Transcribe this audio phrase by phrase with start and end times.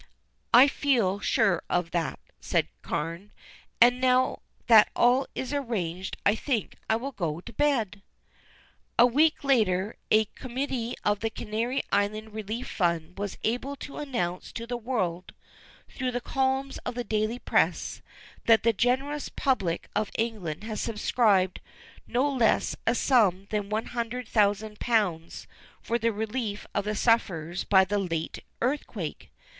[0.51, 3.31] "I feel sure of that," said Carne,
[3.79, 8.01] "and now that all is arranged I think I will go to bed."
[8.97, 14.51] A week later a committee of the Canary Island Relief Fund was able to announce
[14.53, 15.33] to the world,
[15.87, 18.01] through the columns of the Daily Press,
[18.47, 21.61] that the generous public of England had subscribed
[22.07, 25.45] no less a sum than one hundred thousand pounds
[25.79, 29.29] for the relief of the sufferers by the late earthquake.